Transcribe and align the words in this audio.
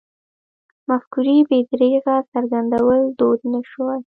مفکورې 0.89 1.35
بې 1.49 1.59
درېغه 1.69 2.15
څرګندول 2.31 2.99
دود 3.19 3.39
نه 3.53 3.59
شوی. 3.69 3.99